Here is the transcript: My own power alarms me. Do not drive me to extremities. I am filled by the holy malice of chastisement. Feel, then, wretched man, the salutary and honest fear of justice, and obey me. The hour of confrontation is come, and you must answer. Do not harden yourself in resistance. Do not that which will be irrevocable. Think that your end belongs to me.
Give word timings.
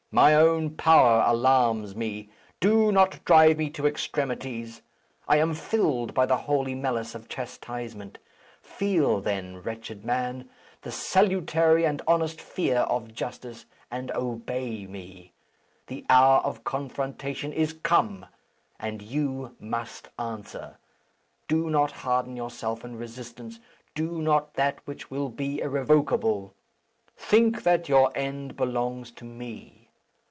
My 0.13 0.35
own 0.35 0.71
power 0.75 1.23
alarms 1.25 1.95
me. 1.95 2.31
Do 2.59 2.91
not 2.91 3.23
drive 3.23 3.57
me 3.57 3.69
to 3.69 3.87
extremities. 3.87 4.81
I 5.25 5.37
am 5.37 5.53
filled 5.53 6.13
by 6.13 6.25
the 6.25 6.35
holy 6.35 6.75
malice 6.75 7.15
of 7.15 7.29
chastisement. 7.29 8.17
Feel, 8.61 9.21
then, 9.21 9.63
wretched 9.63 10.03
man, 10.03 10.49
the 10.81 10.91
salutary 10.91 11.85
and 11.85 12.01
honest 12.09 12.41
fear 12.41 12.79
of 12.79 13.13
justice, 13.13 13.65
and 13.89 14.11
obey 14.11 14.85
me. 14.85 15.31
The 15.87 16.05
hour 16.09 16.41
of 16.41 16.65
confrontation 16.65 17.53
is 17.53 17.71
come, 17.71 18.25
and 18.81 19.01
you 19.01 19.55
must 19.61 20.09
answer. 20.19 20.75
Do 21.47 21.69
not 21.69 21.91
harden 22.03 22.35
yourself 22.35 22.83
in 22.83 22.97
resistance. 22.97 23.61
Do 23.95 24.21
not 24.21 24.55
that 24.55 24.79
which 24.85 25.09
will 25.09 25.29
be 25.29 25.61
irrevocable. 25.61 26.53
Think 27.15 27.63
that 27.63 27.87
your 27.87 28.11
end 28.13 28.57
belongs 28.57 29.09
to 29.11 29.23
me. 29.23 29.77